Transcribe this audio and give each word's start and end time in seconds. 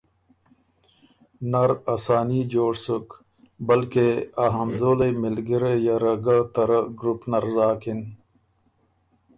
نر 1.51 1.71
اساني 1.95 2.41
جوړ 2.53 2.73
سُک 2.85 3.07
بلکې 3.67 4.07
ا 4.43 4.45
همزولئ 4.55 5.11
مِلګِرئ 5.21 5.75
یه 5.87 5.95
ره 6.03 6.13
ګۀ 6.25 6.37
ته 6.53 6.63
رۀ 6.69 6.79
ګروپ 6.99 7.21
نر 7.31 7.45
زاکِن۔ 7.55 8.01